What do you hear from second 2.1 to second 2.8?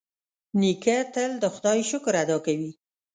ادا کوي.